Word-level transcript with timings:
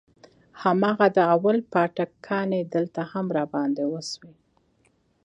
هماغه 0.61 1.07
د 1.17 1.19
اول 1.35 1.57
پاټک 1.73 2.11
کانې 2.27 2.61
دلته 2.73 3.01
هم 3.11 3.25
راباندې 3.37 3.83
وسوې. 3.93 4.33